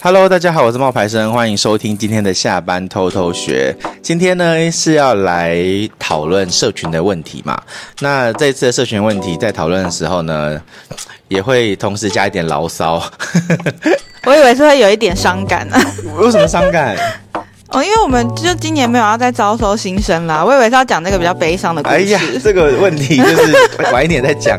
[0.00, 3.74] Hello，大家好，我是冒牌生，欢迎收听今天的下班偷偷学。
[4.00, 5.58] 今天呢是要来
[5.98, 7.60] 讨论社群的问题嘛？
[7.98, 10.60] 那这次的社群问题在讨论的时候呢，
[11.26, 13.02] 也会同时加一点牢骚。
[14.24, 15.84] 我以为是会有一点伤感呢、啊。
[16.18, 16.96] 为什么伤感？
[17.70, 20.42] 哦，因为我们就今年没有要再招收新生啦。
[20.42, 21.94] 我以为是要讲那个比较悲伤的故事。
[21.94, 23.54] 哎呀，这个问题就是
[23.92, 24.58] 晚一点再讲。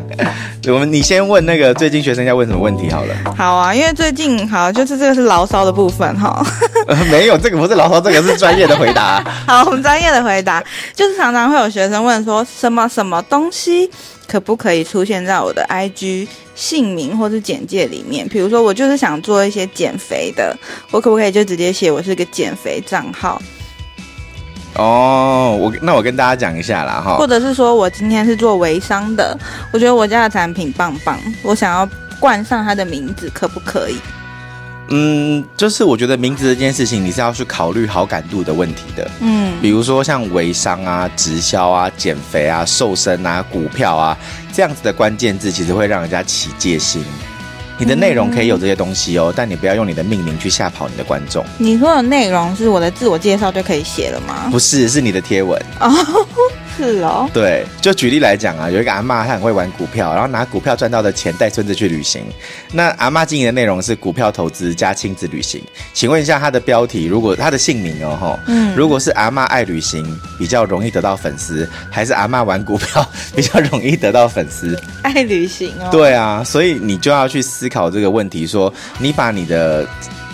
[0.67, 3.15] 我们你先问那个最近学生要问什么问题好了。
[3.35, 6.45] 好啊，因为最近好就是这个是牢骚的部分哈。
[6.87, 9.23] 呃，没有，这个不是牢骚，这个是专业的回答。
[9.47, 13.89] 好，我们专业的回答就是常常会有学生问说什么什么东西
[14.29, 18.27] 可不可以出现在我的 IG 姓名或是简介里面？
[18.29, 20.55] 比如说我就是想做一些减肥的，
[20.91, 23.41] 我可不可以就直接写我是个减肥账号？
[24.75, 29.35] 哦，我那我跟大家讲一下啦哈，或者是说我今天是做微商的，
[29.73, 33.95] 我觉得我家的产品棒棒，我想要冠上它的名字，可不可以？
[34.89, 39.09] 嗯，就是我觉得名字这件事情，你是要去考虑好感度的问题的。
[39.19, 44.17] 嗯，比如说像微商啊、直销啊、减肥啊、瘦身啊、股票啊
[44.51, 47.03] 这样子的关键字，其实会让人家起戒心。
[47.77, 51.45] 你的内容可以有这些东西哦，但你不要用你的命名去吓跑你的观众。
[51.57, 54.49] 你说的内容是我的自我介绍就可以写了吗？
[54.51, 55.57] 不是，是你的贴文。
[55.79, 55.89] 哦。
[56.79, 62.23] 是哦，对，就举例来讲啊，有一个阿妈，她很会玩股票，然后拿股票赚到的钱带孙子去旅行。
[62.71, 65.61] 那阿妈经营的内容是股票投资加亲子旅行。
[65.93, 73.05] 请问一下，她的标题，如果她的姓名哦，吼，嗯，如果是阿妈爱旅行，比较容易得到粉丝，还是阿妈玩股票
[73.35, 74.79] 比较容易得到粉丝？
[75.03, 79.85] 爱旅行哦，对啊，所以你就要去思考这个问题，说你把你的。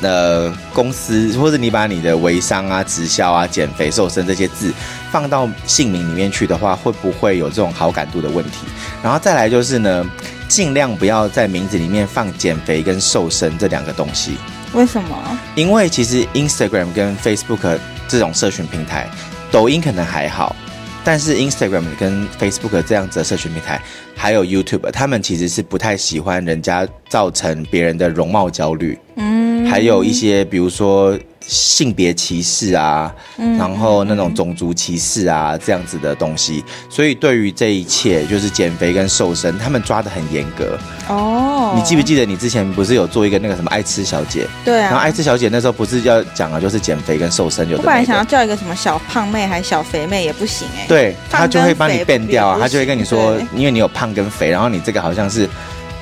[0.02, 4.72] 呃，公司或者你把你的微商啊、直销啊、减肥瘦身这些字
[5.16, 8.68] 放到姓名里面去的话，会不会有这种好感度的问题？
[9.02, 10.06] 然后再来就是呢，
[10.50, 14.36] 尽量不要在名字里面放减肥跟瘦身这两个东西。
[14.74, 15.40] 为什么？
[15.56, 19.10] 因为其实 Instagram 跟 Facebook 这种社群平台，
[19.50, 20.54] 抖音可能还好，
[21.02, 23.82] 但是 Instagram 跟 Facebook 这样子的社群平台，
[24.18, 29.00] 还有 YouTube，他们其实是不太喜欢人家造成别人的容貌焦虑。
[29.16, 29.35] 嗯。
[29.76, 36.64] 还有一些，比如说性别歧视啊，嗯、然后那种种族歧视啊，这样子的东西。
[36.90, 40.80] 所以对于这一切，就是减肥跟瘦身，他们抓的很严格。
[41.10, 44.48] 哦，你记不记得你之前不是有做一个那个什么爱吃小姐？
[44.64, 44.84] 对啊。
[44.84, 47.84] 然后爱吃小姐那时候不是要讲啊就是减肥跟瘦身有的。
[47.84, 50.88] 我本来想要叫一个什么小胖妹还是小肥妹也不行哎、欸。
[50.88, 55.50] 对，他就会帮你变掉啊，他就会跟你说，因为你有胖跟肥，然后你这个好像是。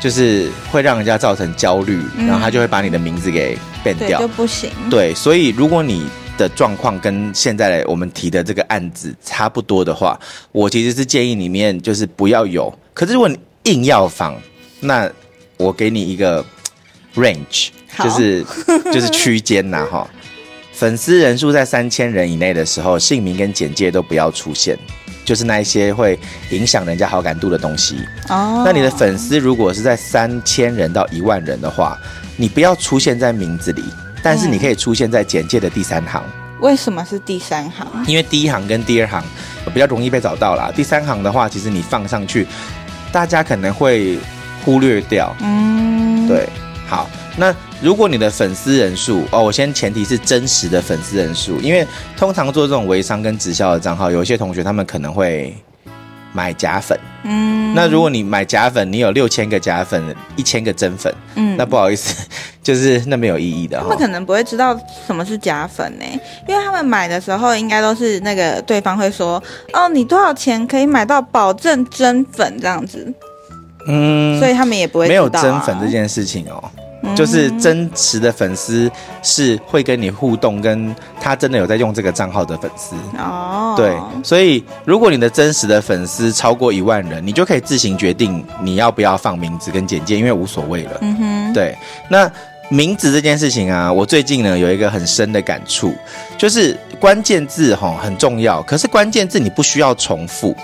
[0.04, 4.70] 就是会让人家造成焦虑，然后他就会把你的名字给变掉，就不行。
[4.90, 6.06] 对，所以如果你
[6.38, 10.20] 的状况跟现在我们提的这个案子差不多的话，
[10.52, 12.78] 我其实是建议里面就是不要有。
[12.94, 14.36] 可是如果你硬要放，
[14.82, 15.10] 那
[15.56, 16.44] 我给你一个
[17.16, 17.70] range，
[18.04, 18.44] 就是
[18.92, 20.06] 就是区间呐哈。
[20.74, 24.78] 粉丝人数在三千人以内的时候，姓名跟简介都不要出现。
[25.24, 26.20] 就是那一些会
[26.52, 27.98] 影响人家好感度的东西
[28.30, 28.58] 哦。
[28.58, 28.66] Oh.
[28.66, 31.98] 那你的粉丝如果是在三千人到一万人的话，
[32.36, 33.84] 你不要出现在名字里，
[34.22, 36.24] 但是你可以出现在简介的第三行。
[36.60, 37.88] 为什么是第三行？
[38.08, 39.24] 因为第一行跟第二行
[39.74, 40.72] 比较容易被找到啦。
[40.76, 42.48] 第三行的话，其实你放上去，
[43.12, 44.18] 大家可能会
[44.64, 45.36] 忽略掉。
[45.42, 46.48] 嗯，对，
[46.88, 47.10] 好。
[47.36, 51.86] 那如果你的粉丝人数哦，我先前提是真实的粉丝人数，因为
[52.16, 55.56] 通常做这种微商跟直销的账号，有一些同学他们可能会
[56.32, 62.28] 买假粉，嗯，那如果你买假粉，你有六千个假粉，一千个真粉，嗯，那不好意思，
[62.62, 63.80] 就是那没有意义的。
[63.80, 66.06] 他们可能不会知道什么是假粉呢，
[66.48, 69.42] 因为他们买的时候应该都是那个对方会说，
[69.74, 72.56] 哦，你多少钱可以买到保证真粉？
[72.60, 73.12] 这样子，
[73.88, 76.64] 嗯，所以他们也不会啊，没有真粉这件事情哦。
[77.16, 78.90] 就是真实的粉丝
[79.22, 83.74] 是会跟你互动，跟他真的有在用这个账号的粉丝哦。
[83.76, 90.98] 对，所以如果你的真实的粉丝超过一万人，你就可以自行决定你要不要放名字跟简介，因为无所谓了。
[91.02, 91.78] 嗯哼，对。
[92.10, 92.32] 那
[92.70, 95.94] 名字这件事情啊，我最近呢有一个很深的感触，
[96.38, 100.56] 就是关键字哈很重要，可是关键字你不需要重复。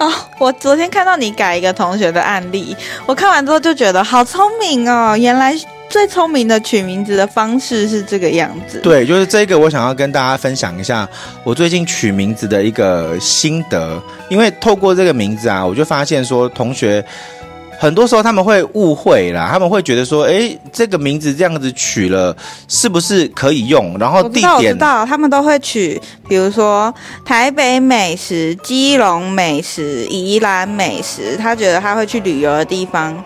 [0.00, 2.76] 哦，我昨天看到你改一个同学的案例，
[3.06, 5.54] 我看完之后就觉得好聪明哦，原来。
[5.88, 8.80] 最聪明的取名字的方式是这个样子。
[8.80, 11.08] 对，就是这个，我想要跟大家分享一下
[11.44, 14.02] 我最近取名字的一个心得。
[14.28, 17.04] 因为透过这个名字啊，我就发现说，同学
[17.78, 23.96] 很多时候他们会误会啦，他们会觉得说，哎，这个名字这样子取了，是不是可以用？
[23.98, 26.92] 然后地点，我知道，他们都会取，比如说
[27.24, 33.22] 台北美食、基隆美食、宜兰美食，他觉得他会去旅游的地方。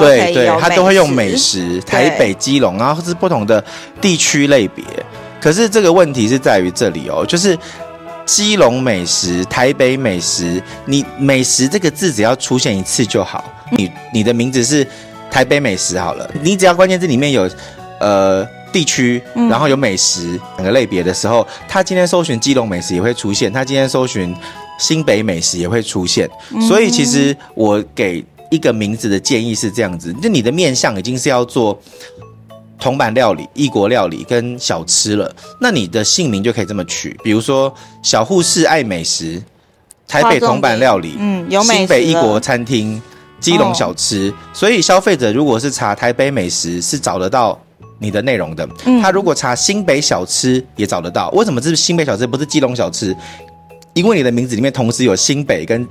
[0.00, 3.62] 对对，他都会用美食，台北、基隆，然后是不同的
[4.00, 4.84] 地区类别。
[5.40, 7.56] 可是这个问题是在于这里哦，就是
[8.26, 13.44] 基隆美食、台北美食，你美食这个字只要出现一次就好。
[13.70, 14.86] 你你的名字是
[15.30, 17.48] 台北美食好了，你只要关键字里面有
[18.00, 24.34] 呃地区，然后有美食两个类别的时候，他今天搜寻基隆美食也会出现，他今天搜寻
[24.78, 26.28] 新北美食也会出现。
[26.66, 31.78] 所以其实我给一个名字的建议是这样子，就你的面相已经是要做。
[32.80, 37.74] 铜板料理、异国料理跟小吃了，那你的姓名就可以这么取，比如说
[38.04, 39.42] 小护士爱美食，
[40.06, 43.02] 台北铜板料理，嗯，有美食，新北异国餐厅，
[43.40, 44.30] 基隆小吃。
[44.30, 47.60] 哦、所以消费者如果是查台北美食，是找得到
[47.98, 48.68] 你的内容的。
[48.84, 51.30] 嗯、他如果查新北小吃，也找得到。
[51.30, 53.12] 为什么这是新北小吃，不是基隆小吃？
[53.92, 55.84] 因为你的名字里面同时有新北跟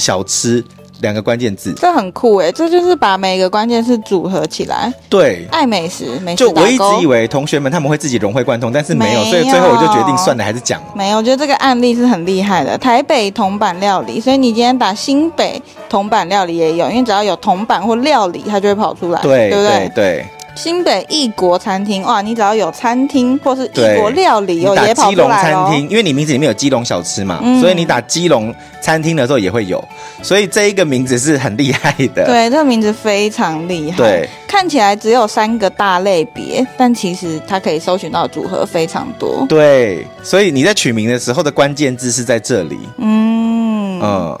[0.00, 0.64] 小吃。
[1.04, 4.90] 两个关键字，这很酷诶，这就是把每个关键字组合起来。
[5.10, 6.36] 对，爱美食，美食。
[6.36, 10.80] 就我一直以为同学们他们会自己融会贯通，但是没有，没有，所以最后我就决定算了，还是讲。
[10.94, 12.78] 没有，我觉得这个案例是很厉害的。
[12.78, 19.92] 台北铜板料理，所以你今天打新北铜板料理也有，因为只要有铜板或料理，它就会跑出来，对，对不对？
[19.94, 19.94] 对。
[19.94, 24.94] 对新北异国餐厅哇，你只要有餐厅或是异国料理，有也。
[24.94, 29.82] 基隆餐厅，因为你名字里面有基隆小吃嘛，嗯、所以你打基隆餐厅的时候也会有，
[30.22, 32.24] 所以这一个名字是很厉害的。
[32.24, 33.96] 对，这个名字非常厉害。
[33.98, 39.44] 对，看起来只有三个大类别，但其实它可以搜寻到组合非常多。
[39.48, 42.78] 对，所以你在取名的时候的关键字是在这里。
[42.98, 44.40] 嗯嗯。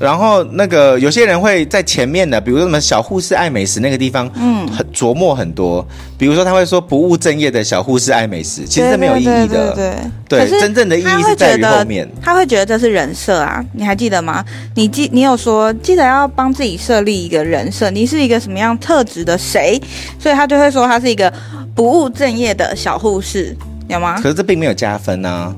[0.00, 5.86] 然后那个有些人会在前面的，比如说什么小护士爱美食那个地方，嗯，很琢磨很多。
[6.16, 9.74] 比如说他会说不务正业的小护士爱美食，其实是没有意义的。
[9.74, 9.94] 对对，
[10.26, 12.08] 对，对，对，真正的意义是在于后面。
[12.22, 14.42] 他会觉得这是人设啊，你还记得吗？
[14.74, 19.78] 你记你有说记得要帮自己设立一个人设，你是一个什么样特质的谁？
[20.18, 21.30] 所以他就会说他是一个
[21.74, 23.54] 不务正业的小护士，
[23.86, 24.18] 有吗？
[24.22, 25.54] 可是这并没有加分啊。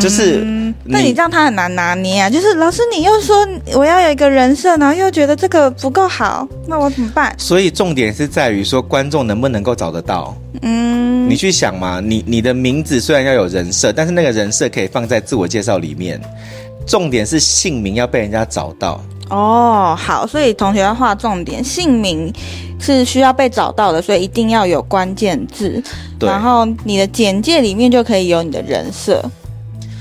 [0.00, 0.44] 就是，
[0.84, 2.28] 那你这样他很难拿捏啊。
[2.28, 3.36] 就是老师，你又说
[3.74, 7.34] 我要有一个人设，然后又觉得这个不够好，那我怎么办？
[7.38, 10.36] 所以重点是在于说观众能不能够找得到。
[10.62, 16.20] 嗯，你去想嘛，你你的名字虽然要有人设，但是那个人设可以放在自我介绍里面。
[16.86, 19.00] 重点是姓名要被人家找到。
[19.28, 22.32] 哦，好，所以同学要画重点，姓名
[22.80, 25.82] 是需要被找到的，所以一定要有关键字。
[26.18, 29.22] 对，然后你的简介里面就可以有你的人设。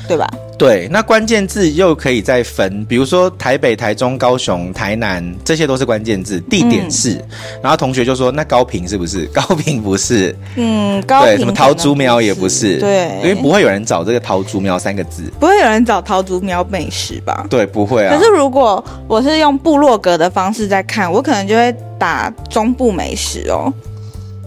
[0.08, 0.28] 对吧？
[0.58, 6.40] 对，那关键字又可以再分，比如说台北、台中、高雄、台南，这些都是关键字。
[6.50, 7.28] 地点是，嗯、
[7.62, 9.26] 然后同学就说：“那高屏是不是？
[9.34, 12.80] 高屏不是。”嗯，高屏对，什么桃竹苗也不是。
[12.80, 17.46] 对，因为不会有人找这个桃竹苗三个字，不会有人找桃竹苗美食吧？
[17.50, 18.18] 对，不会啊。
[18.18, 23.72] 可是如果我是用部落格的方式在看，我可能就会打中部美食哦。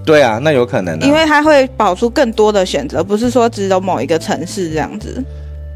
[0.05, 5.23] 对啊，那有可能、啊，因为它会保出更多的选择，不是说只有某一个城市这样子。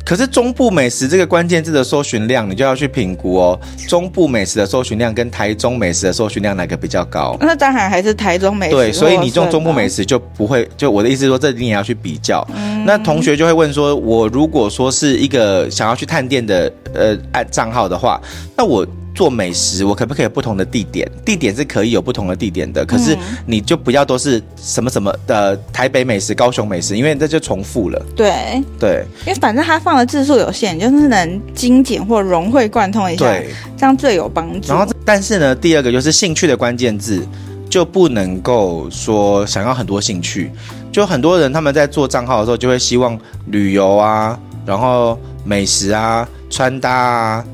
[0.04, 3.58] 可是中部美食这个关键字的搜寻量，你就要去评估哦。
[3.88, 7.36] 中部美食的搜寻量跟台中美食的搜寻量哪个比较高？
[7.40, 8.72] 那当然还是台中美食。
[8.72, 10.68] 对，所以你用中部美食就不会。
[10.76, 12.46] 就我的意思说，这你也要去比较。
[12.54, 12.84] 嗯。
[12.84, 18.20] 那同学就会问说，我如果说是一个想要去探店的呃按账号的话，
[18.56, 18.86] 那我。
[19.14, 21.08] 做美食，我可不可以有不同的地点？
[21.24, 23.16] 地点是可以有不同的地点的，可是
[23.46, 28.04] 你就不要都是什么什么的台北美食、高雄美食，因为这就重复了。
[28.16, 34.68] 对对，因为反正它放的字数有限，就是能精简或融会贯通一下，对，这样最有帮助。
[34.72, 37.24] 然后，但是呢，第二个就是兴趣的关键字
[37.70, 40.50] 就不能够说想要很多兴趣，
[40.90, 44.36] 就很多人他们在做账号的时候就会希望旅游啊，
[44.66, 47.44] 然后美食啊，穿搭啊。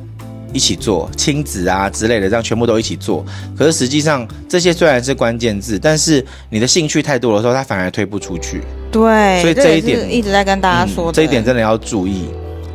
[0.52, 3.24] 一起做亲子啊之类的，这样全部都一起做。
[3.56, 8.62] 可是实际上，这些虽然是关键字，但是你的兴趣太多的时候，它反而推不出去。
[8.90, 12.24] 对，所以这一点一直在跟大家说、嗯，这一点真的要注意。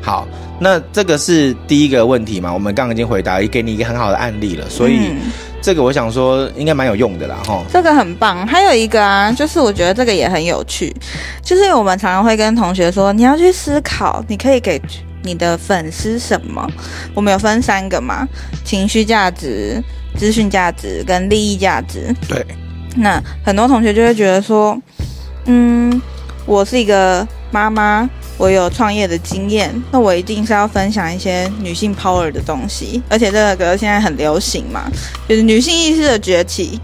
[0.01, 0.27] 好，
[0.59, 2.53] 那这个是第一个问题嘛？
[2.53, 4.69] 我们刚刚已经回答，也给你一个很好的案例了。
[4.69, 7.63] 所以、嗯、这个我想说应该蛮有用的啦，哈。
[7.73, 8.45] 这个很棒。
[8.47, 10.95] 还有一个啊，就是我觉得这个也很有趣，
[11.41, 14.79] 就是我们常常会跟同学说，你要去思考，你可以给。
[15.25, 16.65] 你的粉丝什么？
[17.13, 18.27] 我们有分三个嘛？
[18.63, 19.83] 情绪价值、
[20.15, 22.15] 资讯价值跟利益价值。
[22.29, 22.45] 对。
[22.95, 24.79] 那很多同学就会觉得说，
[25.45, 26.01] 嗯，
[26.45, 34.89] 我是一个妈妈，我有创业的经验，那我一定是要分享一些女性 power 的东西，而且这个现在很流行嘛，
[35.27, 36.79] 就是女性意识的崛起。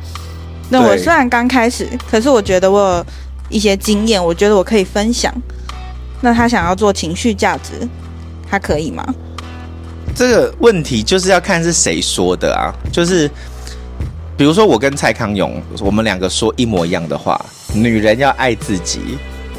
[0.70, 3.06] 那我虽然刚开始，可是我觉得我有
[3.50, 5.34] 一些经验，我觉得我可以分享。
[6.20, 7.88] 那他想要做情绪价值。
[8.52, 9.02] 他可以吗？
[10.14, 12.76] 这个问题就是要看是谁说的啊。
[12.92, 13.32] 就是
[14.36, 17.40] 比如说我跟蔡康永，我们两个说一模一样的话，
[17.74, 19.00] 女人要爱自己。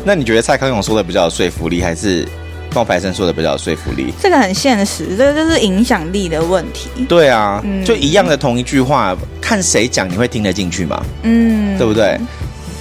[0.05, 2.29] 那你觉得蔡康永说的比较有说服力，还是
[2.75, 4.13] 冒牌生说的比较有说服力？
[4.21, 6.91] 这个很现实，这个就是影响力的问题。
[7.09, 11.03] 对啊，嗯、就一样的同一句话，看谁讲你会听得进去吗？
[11.23, 12.21] 嗯，对不对？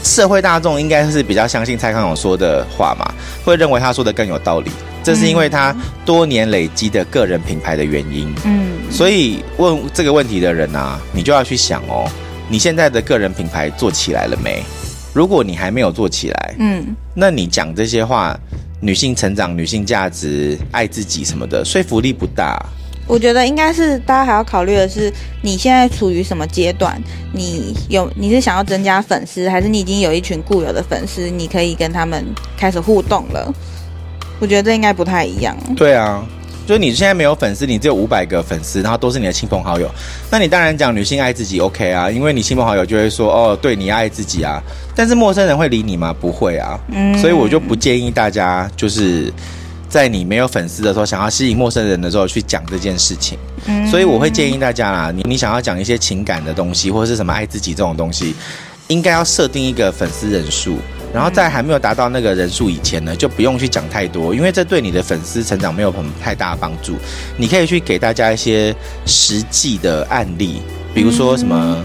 [0.04, 3.14] 社会大众应该是比较相信蔡康永说的话嘛，
[3.46, 4.72] 会认为他说的更有道理。
[5.04, 8.34] 这是因为他多年累积的个人品牌的原因。
[8.46, 12.10] 嗯，所以问这个问题的人啊，你就要去想哦，
[12.50, 14.64] 你现在的个人品牌做起来了没？
[15.14, 18.40] 如果你还没有做起来，嗯，那你讲这些话，
[18.80, 22.58] 女性成长、女性价值、爱自己什么的，说服力不大。
[23.08, 26.98] 我觉得应该是大家还要考虑的是，你现在处于什么阶段？
[27.34, 32.24] 你有你是想要增加粉丝，还是你已经有一群固有的粉丝，你可以跟他们
[32.56, 33.54] 开始互动了？
[34.42, 35.56] 我觉得这应该不太一样。
[35.78, 36.26] 对啊，
[36.66, 39.88] 就是你现在没有粉丝，你只有五百个粉丝，然后都是你的亲朋好友，
[40.32, 44.60] 那你当然讲女性爱自己 OK 啊，因为你亲朋好友就会说哦，对你爱自己啊。
[44.96, 46.14] 但是陌生人会理你吗？
[46.20, 46.80] 不会啊。
[46.90, 49.32] 嗯，所以我就不建议大家就是
[49.88, 53.38] 在你没有粉丝的时候，想要吸引陌生人的时候去讲这件事情。
[53.68, 58.34] 嗯，所以我会建议大家啦，你你想要讲一些情感的东西，或者是什么爱自己这种东西，
[58.88, 60.80] 应该要设定一个粉丝人数。
[61.14, 66.98] 然后在还没有达到那个人数以前呢，就不用去讲太多，因为这对你的粉丝成长没有很太大的帮助。
[67.38, 68.74] 你可以去给大家一些
[69.06, 70.62] 实际的案例，
[70.94, 71.84] 比如说什么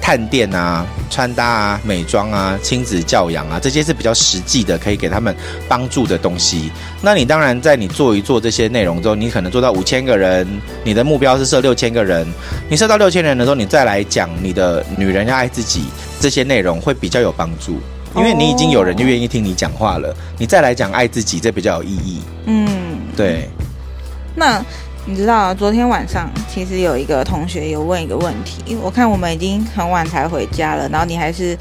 [0.00, 5.34] 探店啊、穿搭啊、美妆啊、亲子教养啊，这些是比较实际的，可以给他们
[5.68, 6.70] 帮助的东西。
[7.02, 10.46] 那你当然在你做一做这些内容之后，你可能做到五千个人，
[10.82, 12.26] 你的目标是设六千个人，
[12.68, 15.84] 你设到六千人的时候，你再来讲你的女人要爱自己
[16.18, 17.78] 这些内容，会比较有帮助。
[18.16, 22.20] 因为你已经有人就愿意听你讲话了，你再来讲爱自己，这比较有意义。
[22.46, 22.68] 嗯，
[23.16, 23.48] 对。
[24.36, 24.64] 那
[25.06, 31.56] 你知道，昨天晚上其实有一个同学有问一个问题，我看我们已经很晚才回家了，然后你还是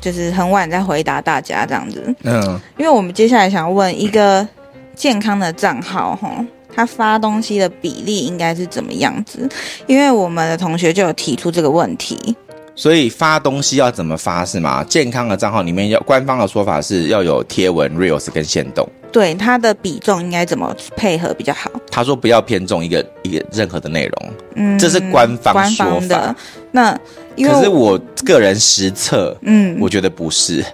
[0.00, 2.14] 就是很晚在回答大家这样子。
[2.22, 4.46] 嗯，因为我们接下来想要问一个
[4.94, 9.48] 健康的账号，哈，他发东西的比例应该是怎么样子？
[9.86, 12.34] 因为我们的同学就有提出这个问题。
[12.74, 14.84] 所以发东西要怎么发是吗？
[14.84, 18.88] 健康的账号里面要官方的说法是要有贴文、reels 跟限动。
[19.12, 21.70] 对，它的比重应该怎么配合比较好？
[21.88, 25.90] 他说不要偏重一个一个任何的内容，嗯，这是官方说法。
[25.90, 26.36] 官方的。
[26.72, 26.98] 那
[27.36, 30.64] 因为可是我个人实测，嗯，我觉得不是。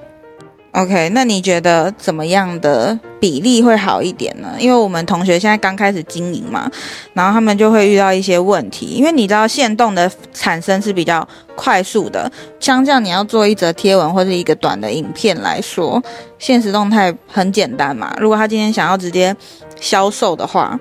[0.72, 4.54] OK，那你觉得怎么样的比例会好一点呢？
[4.56, 6.70] 因为我们同学现在刚开始经营嘛，
[7.12, 8.86] 然后他们就会遇到一些问题。
[8.86, 16.00] 因为你知道限动的产生是比较快速的，相较你要做一则贴文或者一个短的影片来说，
[16.38, 18.14] 现实动态很简单嘛。
[18.20, 19.34] 如果他今天想要直接
[19.80, 20.78] 销售的话，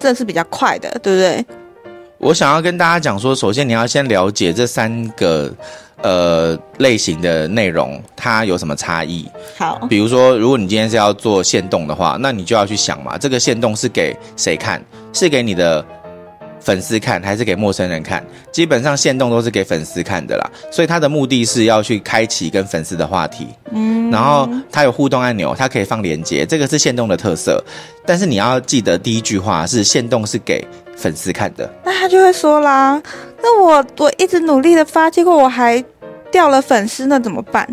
[0.00, 1.46] 这是比较快的，对不对？
[2.22, 5.52] 我想要跟大家讲说，首先你要先了解这三个。
[6.04, 9.24] 呃，类型的内容它有什么差异？
[9.56, 14.84] 好，比如说，如果你今天是要做限动的话，那你就要去想嘛，这个限动是给谁看？
[15.12, 15.84] 是给你的
[16.58, 18.20] 粉丝看，还是给陌生人看？
[18.50, 23.46] 基本上限动都是给粉丝看的啦，所以它的目的是要去开启跟粉丝的话题。
[23.70, 27.62] 嗯，然后它有互动按钮，它可以放链接，这个是限动的特色。
[28.04, 33.00] 但是你要记得第一句话是限动是给粉丝看的，那他就会说啦，
[33.42, 35.82] 那我我一直努力的发，结果我还。
[36.30, 37.68] 掉了粉丝，那怎么办？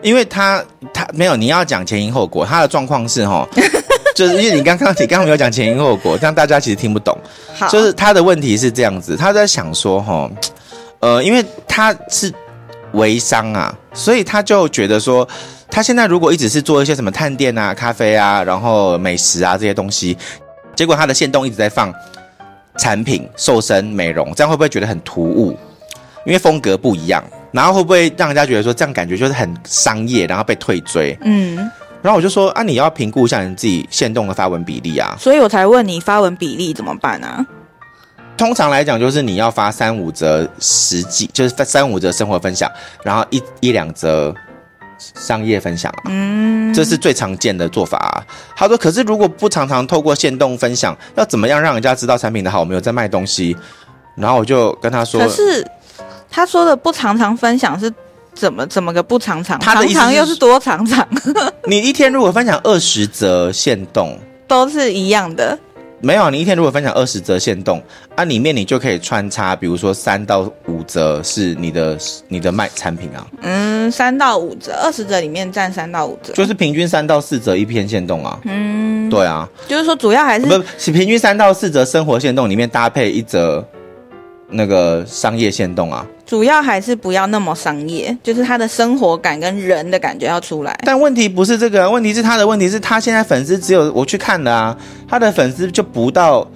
[0.00, 2.46] 因为他他没有，你要讲前因后果。
[2.46, 3.46] 他的状况是哈，
[4.16, 7.14] 就是因为你刚刚你刚刚没有讲前因后果，这样大家其实听不懂。
[7.54, 10.30] 好，就是他的问题是这样子，他在想说哈，
[11.00, 12.32] 呃，因为他是
[12.92, 15.28] 微商啊，所以他就觉得说，
[15.70, 20.16] 他现在如果一直是做一些什么探店啊、咖啡啊，然后美食啊这些东西，
[20.74, 21.92] 结果他的线动一直在放
[22.78, 25.56] 产品、瘦身、美容，这样会不会觉得很突兀？
[26.26, 27.22] 因为风格不一样。
[27.52, 31.18] 然后会不会让人家觉得说这样感觉就是很商业，然后被退追？
[31.22, 31.56] 嗯，
[32.00, 35.16] 然后我就说啊，你要评估一下你自己限动的发文比例啊。
[35.18, 37.44] 所以我才问你发文比例怎么办啊？
[38.36, 42.70] 通常来讲，就是你要发三五则实际，就是三五则生活分享，
[43.02, 44.32] 然后一一两则
[45.14, 46.02] 商业分享啊。
[46.06, 48.24] 嗯，这是最常见的做法啊。
[48.54, 52.60] 他说，可是如果不常常透过限动分享，要怎么样让人家知道产品的好？
[52.60, 53.56] 我们有在卖东西。
[54.16, 55.66] 然后我就跟他说，可是。
[56.32, 57.92] 他说的不常常分享是
[58.36, 59.58] 怎么怎么个不常常？
[59.58, 61.04] 他的常常又是多常常？
[61.66, 64.16] 你一天如果分享二十则限动，
[64.46, 65.58] 都是一样的。
[66.02, 67.82] 没有，你一天如果分享二十则限动，
[68.16, 73.26] 啊，里面你就可以穿插，比如说三到五折是你的你的卖产品啊。
[73.42, 78.40] 嗯，三到五折，二十折里面占三到五折，就是平均三到四折一篇限动啊。
[78.44, 83.64] 嗯，对啊，就是说主要还是不是平均三到四折生活限动里面搭配一则。
[84.50, 86.06] 那个商业线动啊。
[86.26, 90.78] 主要还是不要那么商业，就是他的生活感跟人的感觉要出来。
[90.84, 94.76] 但问题不是这个，问题是他的问题是他现在粉丝只有我去看的啊，
[95.08, 96.46] 他的粉丝就不到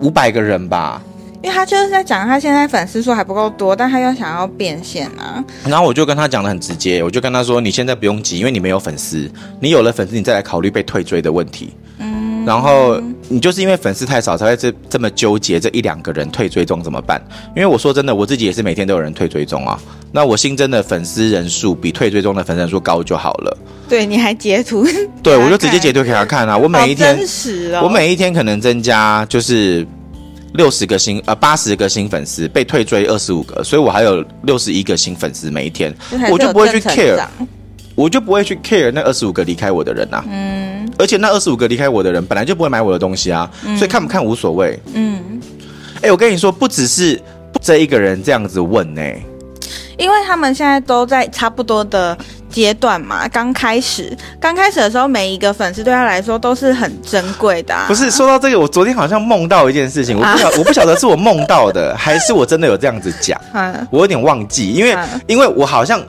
[0.00, 1.02] 五百个人吧。
[1.42, 5.44] 因为他就是在讲他现在粉丝数还不够多，但他又想要变现啊。
[5.64, 17.20] 然后我就跟他讲的很直接，我就跟他说：“你现在不用急，因为你没有粉丝，你有了粉丝，你再来考虑被退追的问题。”嗯然后你就是因为粉丝太少，才会这这么纠结这一两个人退追踪怎么办？
[17.56, 19.80] 因为我说真的，我自己也是每天都有人退追踪啊。
[20.12, 23.58] 那我新增的粉丝人数比退追踪的粉丝人数高就好了。
[23.88, 24.86] 对，你还截图？
[25.22, 26.56] 对，我就直接截图给他看啊。
[26.56, 29.86] 我每一天，真实哦，我每一天可能增加就是
[30.54, 35.94] 六十个新呃八十个新粉丝，被退追二十五个，所以我还有六十一个新粉丝每一天，
[36.30, 37.20] 我就不会去 care。
[37.94, 40.65] 我就不会去 care 那二十五个离开我的人呐、啊，嗯，
[40.98, 45.40] 而且那二十五个离开我的人本来就不会买我的东西啊，嗯、所以看不看无所谓，嗯，
[45.96, 47.20] 哎、欸，我跟你说，不只是
[47.60, 49.22] 这一个人这样子问呢、欸，
[49.98, 52.16] 因为他们现在都在差不多的
[52.48, 57.84] 阶段嘛，刚开始，刚开始的时候，每一个粉丝对他来说都是很珍贵的、啊。
[57.88, 66.00] 不是说到这个，我昨天好像梦到一件事情，我不晓、啊、我不晓得是我梦到的，还是我真的有这样子讲， 啊、我有点忘记，因为、啊、因为我好像。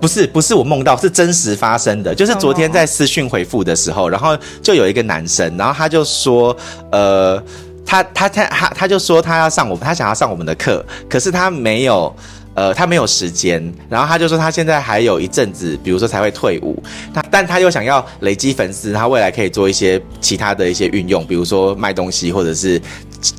[0.00, 2.14] 啊，不是，不是我梦到，是真实发生的。
[2.14, 6.56] 就是昨天在私讯回复的时候，然后就有一个男生，然后他就说，
[6.90, 7.42] 呃，
[7.84, 12.14] 他他他他他就说他要上我们，他想要上我们的课，可是他没有，
[12.54, 13.62] 呃，他没有时间。
[13.88, 22.80] 然后他就说他现在还有一阵子，比如说才会退伍，他但他又想要累积粉丝，他未来可以做一些其他的一些运用，比如说卖东西或者是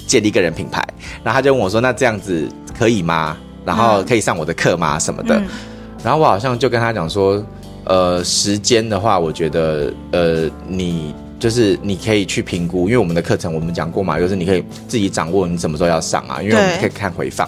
[0.05, 0.85] 建立个人品牌。
[1.23, 3.35] 然后他就问我说，那这样子可以吗？
[3.65, 4.97] 然后可以上我的课吗？
[4.99, 5.35] 什么的？
[5.35, 5.47] 嗯
[6.03, 7.43] 然后我好像就跟他讲说，
[7.85, 17.47] 呃，时间的话，我觉得，呃，你就是你可以去评估，因为我们的课程我们讲过嘛，就是你可以自己掌握你什么时候要上啊，因为我们可以看回放。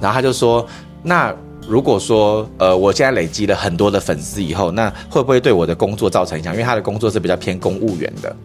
[0.00, 0.66] 然后他就说，
[1.02, 1.34] 那
[1.68, 6.52] 如果说，呃，我现在累积了很多的粉丝以后，那会不会对我的工作造成影响？
[6.54, 8.36] 因为他的工作是比较偏公务员的。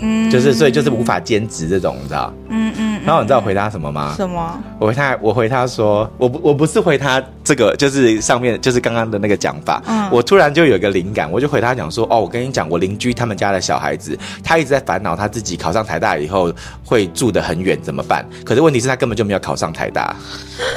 [0.00, 2.32] 嗯，就是所以就是无法兼职这种，你知道？
[2.50, 2.85] 嗯嗯。
[3.06, 4.12] 然后你知道我回他什么吗？
[4.16, 4.58] 什么？
[4.80, 9.80] 我回他，我回他说，我不我不是回他这个，就是上面就是刚刚的那个讲法。
[9.86, 10.08] 嗯。
[10.10, 16.52] 我突然就有一个灵感，我就回他讲说，哦，我跟你讲，我邻居他们家的小孩子，他一直在烦恼他自己考上台大以后
[16.84, 18.26] 会住得很远怎么办？
[18.44, 20.14] 可是问题是，他根本就没有考上台大。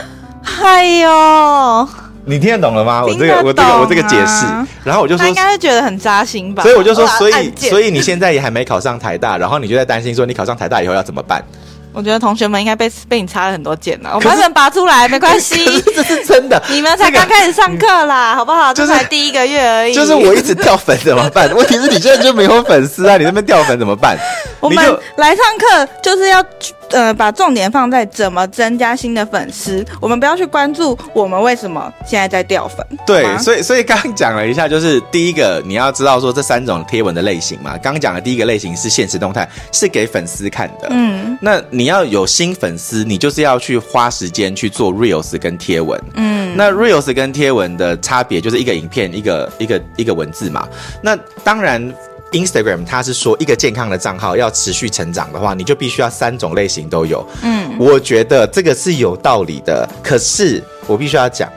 [0.63, 1.89] 哎呦！
[2.26, 3.04] 你听得懂了吗？
[3.04, 4.46] 我这个我这个我这个解释，
[4.84, 6.62] 然后我就说，他应该是觉得很扎心吧。
[6.62, 11.44] 所以我就说，所以所以你现在也还没考上台大，然后你就在担心说，你考上台大以后要怎么办？
[11.91, 15.65] 我觉得同学们应该被被你插了很多箭了，我把你们拔出来没关系。
[15.95, 18.73] 这是真的，你们才刚开始上课啦，好不好？
[18.73, 19.93] 这才第一个月而已。
[19.93, 21.52] 就是我一直掉粉怎么办？
[21.56, 24.17] 问题是你现在就没有粉丝啊，你那边掉粉怎么办？
[24.60, 26.43] 我们来上课就是要。
[26.91, 32.86] 呃，把重点放在怎么增加新的粉丝，我们不要去关注我们为什么现在在掉粉。
[33.06, 37.78] 对，所以 所以刚刚讲了一下，就是第一个你要知道说这三种贴文的类型嘛。
[37.78, 40.88] 刚刚讲的第一个类型是现实动态，是给粉丝看的。
[40.89, 45.99] 嗯，那你要有新粉丝，你就是要去花时间去做 reels 跟贴文。
[46.15, 50.67] 嗯，那 reels 跟贴文的差别就是一个影片，一个一个一个文字嘛。
[51.02, 51.93] 那当然。
[52.32, 57.26] Instagram，它是说一个健康的账号要持续成长的话，你就必须要三种类型都有。
[57.42, 59.88] 嗯，我觉得这个是有道理的。
[60.04, 61.52] 可是我必须要讲，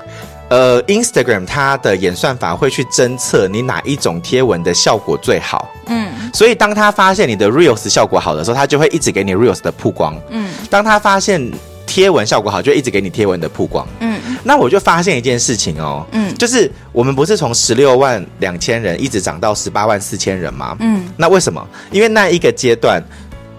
[0.48, 5.70] 呃，Instagram 它的演算法会去侦测你哪一种贴文的效果最好。
[5.86, 10.14] 嗯，所以当他发现你的 Reels 效果好的时候，他就会一直给你 Reels 的曝光。
[10.30, 11.50] 嗯，当他发现
[11.86, 13.86] 贴文效果好，就一直给你贴文的曝光。
[14.00, 14.11] 嗯，
[14.44, 20.76] 那我就发现一件事情哦，嗯，就是我们不是从十六万两千人一直涨到十八万四千人吗？
[20.80, 21.66] 嗯，那为什么？
[21.90, 23.02] 因为那一个阶段，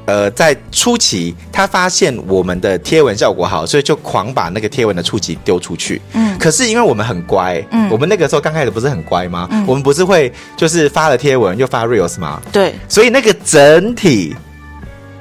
[0.06, 6.02] 呃，在初期他发现我们的贴文效果好，所以就狂把那个贴文的触及丢出去。
[6.14, 9.48] 嗯，可是因为我们很乖，嗯，我们那个时候刚开始不是很乖吗？
[9.52, 12.42] 嗯，我们不是会就是发了贴文又发 Reels 吗？
[12.52, 14.36] 对，所以那个整体。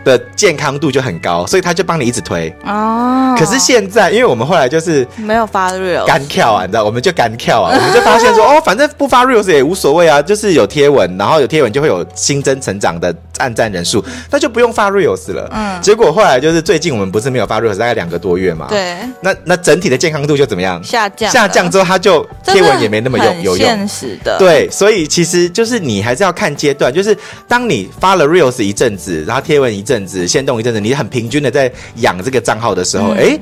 [0.04, 3.34] 的健康度就很高，所以他就帮你一直推哦。
[3.38, 15.48] 可是现在，因为我们后来就是没有发 reels 干跳啊，你知道，我们就干跳啊， 我们就发现说，哦，反正不发 reels 也无所谓啊，就是有贴文，然后有贴文就会有新增成长的按赞人数，那就不用发 reels 了。
[15.52, 15.80] 嗯。
[15.80, 18.66] 结果后来就是最近我们不是没有发 reels 大概两个多月嘛？
[18.68, 18.96] 对。
[19.20, 20.82] 那那整体的健康度就怎么样？
[20.82, 21.30] 下降。
[21.30, 23.66] 下降之后，它就贴文也没那么有有用。
[23.66, 24.36] 现实的。
[24.38, 27.16] 对，所以其实就是你还是要看阶段，就是
[27.48, 29.91] 当你发了 reels 一阵子，然后贴文一阵。
[29.92, 33.40] 阵子先动一阵子，你很平均的在养这个账号的时候，哎、嗯，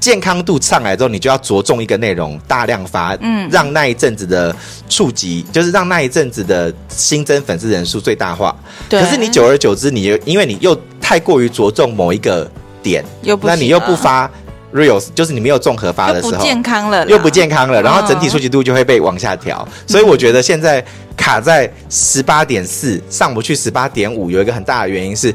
[0.00, 4.54] 健康度上来之后，你就要着重一个内容，大量发，嗯，让那一阵子的
[4.88, 8.56] 触及，就是让那一阵子的新增粉丝人数最大化。
[8.88, 9.00] 对。
[9.00, 12.50] 可是你久而久之，你又因为你又太过于着重某一个
[12.82, 14.28] 点，又不那你又不发
[14.74, 19.66] Reels，就是你没有综合发的时候，不健康了，又不健康了，然后整体触及度就会被往下调。
[19.86, 20.84] 所以我觉得现在
[21.16, 25.34] 卡在十八点四上不去十八点五，有一个很大的原因是。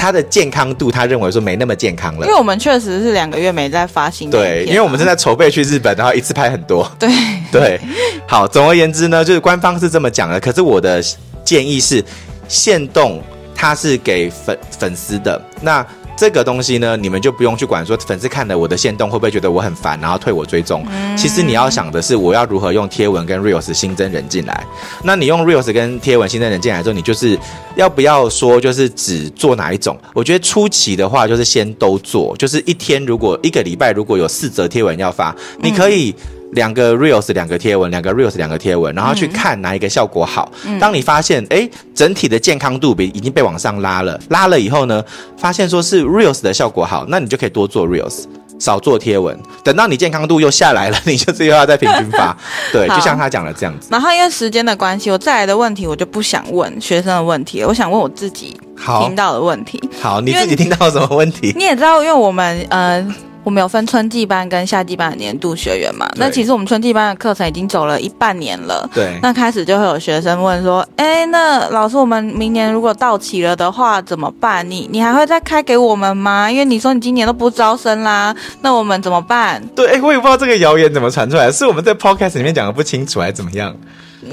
[0.00, 4.38] 它的健康度，他认为说没那么健康了，因为我们确实是两个月没再发新的。
[4.38, 6.88] 对，因为我们正在筹备去日本，然后一次拍很多。
[7.00, 7.10] 对
[7.50, 7.80] 对，
[8.24, 11.02] 好，总而言之呢，就是官方是这么讲的，可是我的
[11.44, 12.00] 建议是，
[12.46, 13.20] 限动
[13.56, 15.84] 它是给粉粉丝的那。
[16.18, 20.84] 这个东西呢，你们就不用去管说粉丝看了我的限动会不会觉得我很烦，然后退我追踪。
[20.90, 24.66] 嗯、其实你要想的是，我要如何用贴文跟 Reels 新增人进来。
[25.04, 27.38] 那你用 Reels 跟贴文新增人进来之后，你就是
[27.76, 29.96] 要不要说就是只做哪一种？
[30.12, 36.12] 我觉得初期的话就是先都做，就是一天如果一个礼拜如果有四则贴文要发，你可以。
[36.52, 40.50] 两个 reels 两个贴文，两个 reels 两个贴文，然后去看哪一个效果好。
[40.64, 45.04] 嗯、当你发现哎，整体的健康度比已经被往上拉了，拉了以后呢，
[45.36, 48.24] 发现说是 reels 的效果好，那你就可以多做 reels，
[48.58, 49.38] 少做贴文。
[49.62, 52.34] 等到你健康度又下来了， 你就是又要再平均发。
[52.72, 53.88] 对，就像他讲的这样子。
[53.90, 58.58] 然后因为时间的关系，我再来的问题我就不想问学生的问题了，我想问我自己
[59.00, 59.78] 听到的问题。
[60.00, 61.52] 好，好，你自己听到什么问题？
[61.56, 63.06] 你也知道，因为我们呃。
[63.48, 66.06] 我们有分春季班跟夏季班的年度学员嘛？
[66.16, 68.86] 那其实我们春季班的课程已经走了一半年了。
[68.92, 69.18] 对。
[69.22, 74.70] 那开始就会有学生问说：“哎，那老师，我们明年如果到期了的话怎么办？
[74.70, 76.50] 你你还会再开给我们吗？
[76.50, 83.74] 因为你说你今年都不招生啦，那我们怎么办？”对，哎，我也不知道这个谣言怎么传出来，是我们在 podcast 里面讲的不清楚，还是怎么样？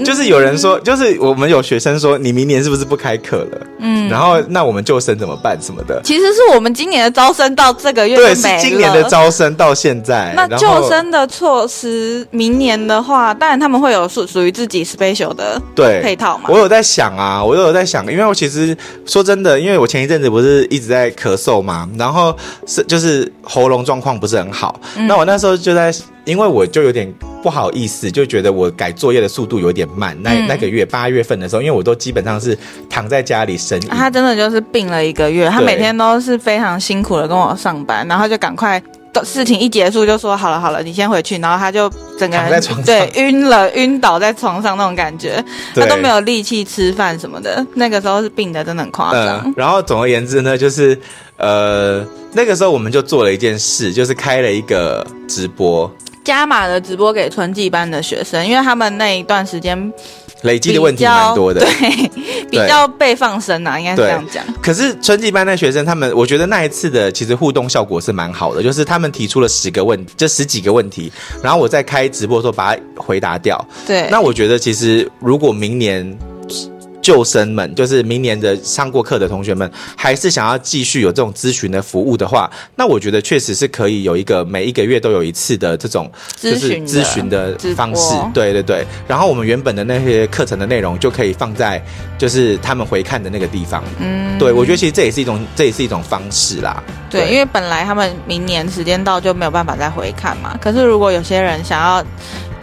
[0.03, 3.67] 就是有人说，就是我们有学生说，你明年是不是不开课了？
[3.79, 5.57] 嗯，然后那我们救生怎么办？
[5.61, 6.01] 什么的？
[6.03, 10.33] 其实是我们今年的招生到这个月对，是今年的招生到现在。
[10.35, 16.45] 那救生的措施，明年的话，当然他们会有属属于自己 special 的对配套嘛。
[16.47, 25.93] 我有在想啊，我有在想，因为我其实说真的，因为我前一阵子不是一直在咳嗽嘛，然后是就是喉咙状况不是很好，嗯、那我那时候就在。
[26.25, 27.11] 因为我就有点
[27.41, 30.17] 不好意思，就觉得我改作业的速度有点慢。
[30.21, 32.57] 那那个月八月份的时候，因为我都基本上是
[32.89, 33.79] 躺在家里生。
[33.81, 38.81] 他真的就是病了一个月，他每天都是非常辛苦的跟我上班，然后就赶快
[39.23, 41.37] 事情一结束就说好了好了，你先回去。
[41.37, 45.43] 然后他就整个人在床上对晕了， 晕倒在床上那种感觉，
[45.75, 47.65] 他都没有力气吃饭什么的。
[47.75, 49.21] 那个时候是病的真的很夸张。
[49.21, 50.99] 呃，然后总而言之呢，就是
[51.37, 55.89] 呃那个时候我们就做了一件事，就是开了一个直播。
[56.25, 59.93] 加码的直播给春季班的学生，因为他们那一段时间
[60.41, 62.09] 累积的问题蛮多的，对，
[62.51, 64.43] 比较被放生啊，应该是这样讲。
[64.61, 71.11] 可是春季班的学生，他们我觉得那一次的其实互动效果是蛮好的，就是他们提出了十个问题，就十几个问题，
[71.41, 73.63] 然后我在开直播的时候把它回答掉。
[73.87, 76.17] 对，那我觉得其实如果明年。
[77.05, 88.15] 旧生们，就是明年的上过课的同学们，还是想要继续有这种咨询的服务的话，那我觉得确实是可以有一个每一个月都有一次的这种就是咨询的方式。
[88.33, 91.79] 对对对，然后我们原本的那些课程的内容就可以放在
[92.17, 93.83] 就是他们回看的那个地方。
[93.99, 96.83] 嗯，对，我觉得其实这也是一种这也是一种方式啦。
[97.07, 100.57] 对，对，因为本来他们明年时间到就没有办法再回看嘛。
[100.59, 102.03] 可是如果有些人想要。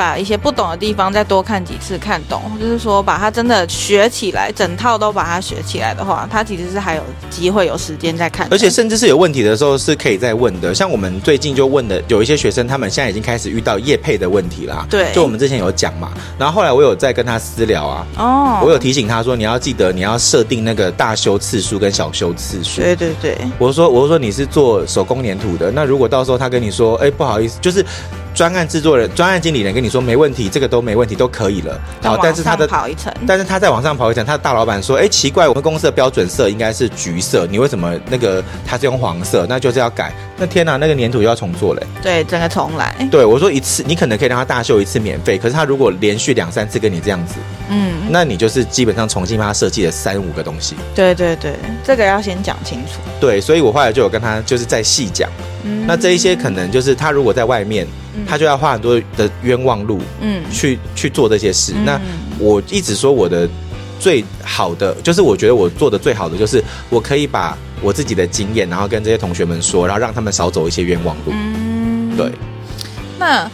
[0.03, 8.49] 把一些不懂的地方再多看几次，看懂，就是说把它真的学起来，整套都把它学起来的话，它其实是还有机会有时间再看。
[8.51, 10.75] 而且甚至是有问题的时候是可以再问的。
[10.75, 14.85] 像我们最近就问的有一些学生，他们现在已经开始遇到业配的问题啦。
[14.91, 22.81] 对，就我们之前有讲嘛，然后后来我有在跟他私聊啊，哦，我有提醒他说，你要记得你要设定那个大修次数跟小修次数。
[22.81, 27.87] 对对对，我说我说你是做手工粘土的，那如果到时候他跟你说，哎，不好意思，就是。
[28.35, 31.79] 专案制作人、专案经理人跟你说没问题，这个都没问题，都可以了。
[32.03, 39.47] 好，但是他的跑一层，但是他在往上跑一层，他的大老板说：“哎，奇怪，我们公司的标准色应该是橘色，你为什么那个他是用黄色？
[39.49, 40.13] 那就是要改。
[40.39, 41.83] 那天哪，那个粘土又要重做嘞。
[42.03, 42.95] 对，整个重来。
[43.11, 47.35] 对，我说一次，你可能可以让他大秀一次免费，可是他如果连续两三次跟你这样子，
[47.69, 50.75] 嗯，那你就是基本上重新帮他设计了三五个东西。
[50.95, 51.53] 对对对，
[51.85, 53.01] 这个要先讲清楚。
[53.21, 55.31] 对，所以我后来就有跟他就是再细讲。
[55.65, 57.87] 嗯，那这一些可能就是他如果在外面。
[58.27, 61.73] 他就要花很多的冤枉路，嗯，去去做这些事。
[61.77, 62.01] 嗯、那
[62.39, 63.49] 我一直说我的
[63.99, 71.33] 最好的，就是我觉得我做的最好的，就是我可以把我自己的经验，然后跟这些同学们说，然后让他们少走一些冤枉路。
[71.33, 72.31] 嗯，对。
[73.19, 73.49] 那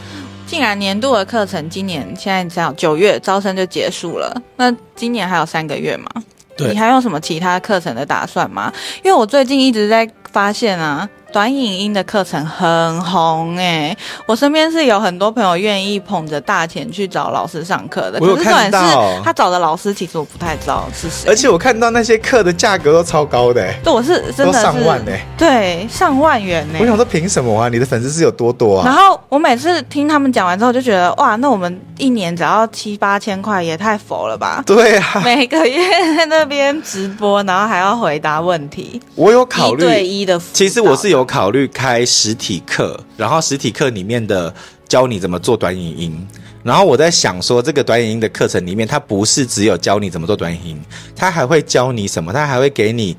[0.47, 6.09] 既然年度的课程今年现在只要九月招生就结束了，那今年还有三个月吗？
[6.57, 6.73] 对。
[6.73, 8.73] 你还有什么其他课程的打算吗？
[9.05, 11.09] 因为我最近一直在发现啊。
[11.31, 18.19] 短影音的课程很红哎、欸，我身边是有很多朋友愿意捧着大钱去找老师上课的。
[18.19, 21.29] 我有看到，可是重点是他找的老师其实我不太知道是谁。
[21.29, 26.81] 而且我看到那些课的价格都超高的、欸，对，我是真的是上万呢、欸，对，上万元呢、欸。
[26.81, 27.69] 我想说凭什么啊？
[27.69, 28.87] 你的粉丝是有多多啊？
[28.87, 34.63] 然后我每次听他们讲完之后，就觉得哇，那我们一年只要七八千块，也太佛了吧？
[34.65, 35.79] 对啊，每个月
[36.17, 38.99] 在那边直播，然后还要回答问题。
[39.15, 44.55] 我有考虑一对一的，其实我是有考虑开实体课，然后实体课里面的
[44.87, 46.29] 教你怎么做短影音。
[46.63, 50.83] 然后我在想说，这个短影音的课程里面，它不是只有教你怎么做短影音，
[51.17, 52.33] 它还会教你什么？
[52.33, 53.17] 它还会给你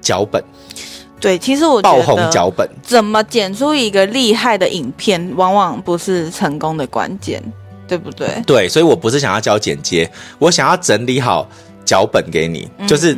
[0.00, 0.42] 脚本。
[1.20, 7.42] 对，其实我觉得爆红脚本怎么剪出一个厉害的影片，往往不是成功的关键，
[7.86, 8.42] 对不对？
[8.46, 11.46] 对，所以我不是想要教剪接，我想要整理好
[11.84, 13.14] 脚本给你，嗯、就是。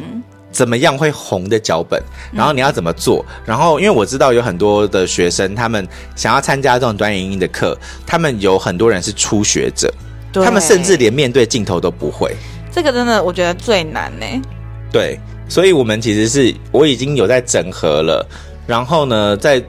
[0.50, 3.24] 怎么样会红的脚本，然后你要怎么做？
[3.28, 5.86] 嗯、然后因为我知道有很多的学生，他们
[6.16, 9.92] 想要参加这种短影音的课，他们有很多人是初学者，
[10.32, 12.34] 他们甚至连面对镜头都不会。
[12.72, 14.26] 这个真的我觉得最难呢。
[14.92, 18.26] 对，所以我们其实是我已经有在整合了。
[18.66, 19.62] 然后呢，在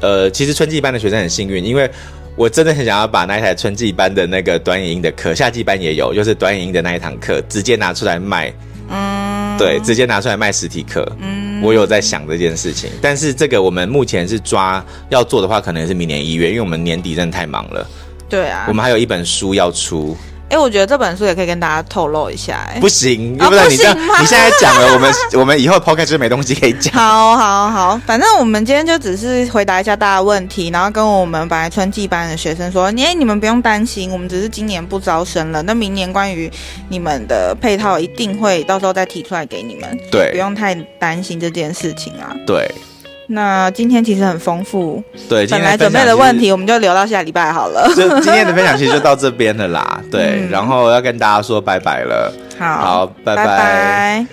[0.00, 1.90] 呃，其实春季班的学生很幸运，因为
[2.36, 8.52] 我真的很想要把那一台春季班的那个短影音的课，夏季班也有，就是短影音的那一堂课，直接拿出来卖。
[8.90, 9.15] 嗯。
[9.58, 11.06] 对，直接拿出来卖实体课。
[11.20, 17.86] 嗯，我有在想这件事情，但是这个我们目前是抓要做的话，可能是明年一月，因为我们年底真的太忙了。
[18.28, 20.16] 对啊，我们还有一本书要出。
[20.48, 22.64] 哎，我觉得这本书也可以跟大家透露一下。
[22.72, 26.94] 哎，不行，要不然你这样，你现在讲了，我们 我们以后 podcast 就没东西可以讲。
[26.94, 35.60] 好好好，反正我们今天就只是回答一下大家问题，然后跟我们本来春季班的学生说，哎，你们不用担心，我们只是今年不招生了。
[35.62, 36.50] 那明年关于
[36.88, 39.98] 你们的配套，一定会到时候再提出来给你们。
[40.12, 42.34] 对，不用太担心这件事情啊。
[42.46, 42.70] 对。
[43.28, 47.88] 那今天其实很丰富，对，本来准备的问题我们就留到下礼拜好了。
[47.96, 53.44] 就今天的分享其实就到这边了啦， 对，嗯、然后要跟大家说拜拜了，好，好，拜拜。
[53.44, 54.26] 拜拜。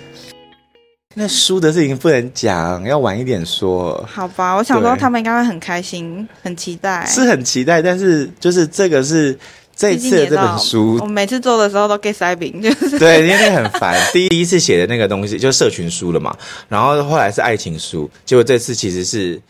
[1.16, 4.04] 那输的事情不能讲，要晚一点说。
[4.12, 9.38] 好吧，我想说他们应该会很开心，很期待，是很期待，但是就是这个是。
[9.76, 14.00] 这一次的这本书，我每次做的时候都 get 塞饼，就是对，因为很烦。
[14.12, 16.36] 第一次写的那个东西就是社群书了嘛，
[16.68, 19.40] 然后后来是爱情书，结果这次其实是。